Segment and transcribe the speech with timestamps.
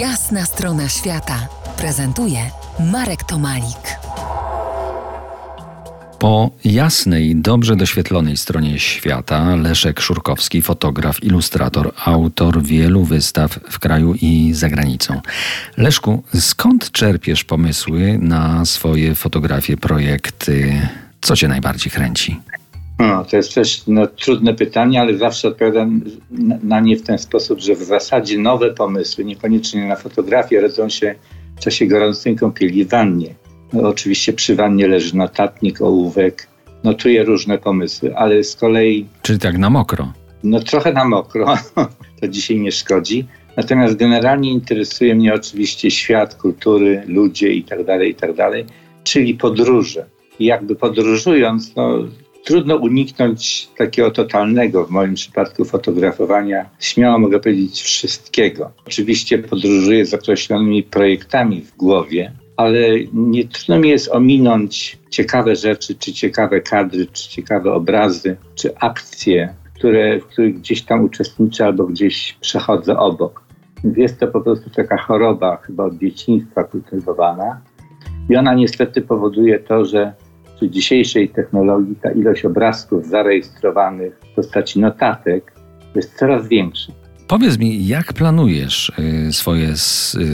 [0.00, 2.38] Jasna strona świata prezentuje
[2.92, 3.98] Marek Tomalik.
[6.18, 14.14] Po jasnej, dobrze doświetlonej stronie świata Leszek Szurkowski, fotograf, ilustrator, autor wielu wystaw w kraju
[14.14, 15.20] i za granicą.
[15.76, 20.82] Leszku, skąd czerpiesz pomysły na swoje fotografie, projekty?
[21.20, 22.40] Co cię najbardziej kręci?
[22.98, 26.00] No, to jest też no, trudne pytanie, ale zawsze odpowiadam
[26.62, 31.14] na, nie w ten sposób, że w zasadzie nowe pomysły, niekoniecznie na fotografię, rodzą się
[31.56, 33.34] w czasie gorącej kąpieli w wannie.
[33.72, 36.48] No, oczywiście przy wannie leży notatnik, ołówek,
[36.84, 39.06] notuję różne pomysły, ale z kolei...
[39.22, 40.12] Czyli tak na mokro?
[40.42, 41.54] No trochę na mokro,
[42.20, 43.26] to dzisiaj nie szkodzi.
[43.56, 50.06] Natomiast generalnie interesuje mnie oczywiście świat, kultury, ludzie itd., tak itd., tak czyli podróże.
[50.38, 51.98] I jakby podróżując, no,
[52.46, 58.70] trudno uniknąć takiego totalnego, w moim przypadku, fotografowania, śmiało mogę powiedzieć, wszystkiego.
[58.86, 62.78] Oczywiście podróżuję z określonymi projektami w głowie, ale
[63.12, 69.54] nie trudno mi jest ominąć ciekawe rzeczy, czy ciekawe kadry, czy ciekawe obrazy, czy akcje,
[69.74, 73.42] które, w których gdzieś tam uczestniczę albo gdzieś przechodzę obok.
[73.96, 77.60] Jest to po prostu taka choroba, chyba od dzieciństwa kultywowana.
[78.30, 80.12] I ona niestety powoduje to, że
[80.56, 85.52] przy dzisiejszej technologii ta ilość obrazków zarejestrowanych w postaci notatek
[85.94, 86.92] jest coraz większa.
[87.28, 88.92] Powiedz mi, jak planujesz
[89.28, 89.76] y, swoje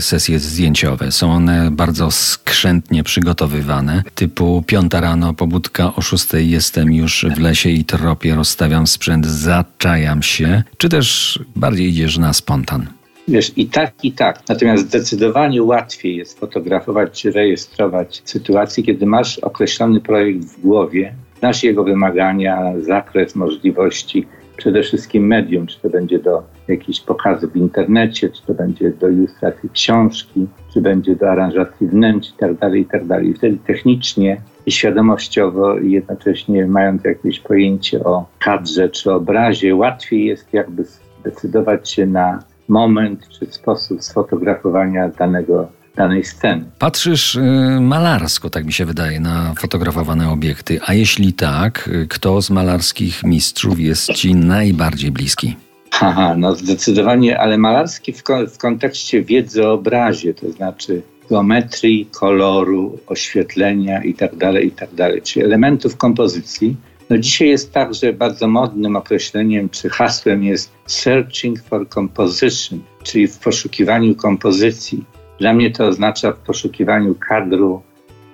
[0.00, 1.12] sesje zdjęciowe?
[1.12, 7.70] Są one bardzo skrzętnie przygotowywane, typu piąta rano, pobudka o szóstej jestem już w lesie
[7.70, 12.86] i tropie, rozstawiam sprzęt, zaczajam się, czy też bardziej idziesz na spontan?
[13.28, 14.48] Wiesz, i tak, i tak.
[14.48, 21.64] Natomiast zdecydowanie łatwiej jest fotografować czy rejestrować sytuację, kiedy masz określony projekt w głowie, znasz
[21.64, 28.30] jego wymagania, zakres możliwości, przede wszystkim medium, czy to będzie do jakichś pokazów w internecie,
[28.30, 33.08] czy to będzie do ilustracji książki, czy będzie do aranżacji wnętrz itd., tak itd.
[33.08, 39.74] Tak I wtedy technicznie i świadomościowo i jednocześnie mając jakieś pojęcie o kadrze czy obrazie,
[39.74, 40.84] łatwiej jest jakby
[41.20, 46.64] zdecydować się na moment czy sposób sfotografowania danego danej sceny.
[46.78, 47.40] Patrzysz y,
[47.80, 50.80] malarsko, tak mi się wydaje, na fotografowane obiekty.
[50.86, 55.56] A jeśli tak, y, kto z malarskich mistrzów jest ci najbardziej bliski?
[55.90, 58.22] Haha, no zdecydowanie, ale malarski w,
[58.54, 65.44] w kontekście wiedzy o obrazie, to znaczy geometrii, koloru, oświetlenia itd., tak itd., tak czyli
[65.44, 66.76] elementów kompozycji.
[67.12, 73.28] No dzisiaj jest tak, że bardzo modnym określeniem czy hasłem jest searching for composition, czyli
[73.28, 75.04] w poszukiwaniu kompozycji.
[75.38, 77.82] Dla mnie to oznacza w poszukiwaniu kadru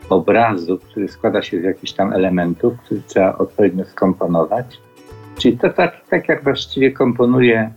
[0.08, 4.66] obrazu, który składa się z jakichś tam elementów, które trzeba odpowiednio skomponować.
[5.38, 7.72] Czyli to tak, tak jak właściwie komponuje,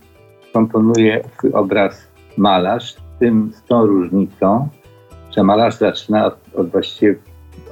[0.52, 4.68] komponuje obraz malarz, tym z tą różnicą,
[5.36, 7.14] że malarz zaczyna od, od właściwie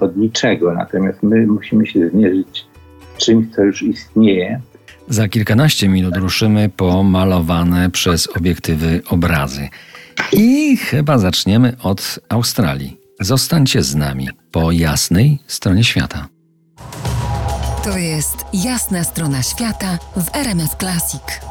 [0.00, 2.69] od niczego, natomiast my musimy się zmierzyć
[3.20, 4.60] czymś, co już istnieje.
[5.08, 9.68] Za kilkanaście minut ruszymy po malowane przez obiektywy obrazy.
[10.32, 13.00] I chyba zaczniemy od Australii.
[13.20, 16.28] Zostańcie z nami po jasnej stronie świata.
[17.84, 21.49] To jest jasna strona świata w RMS Classic.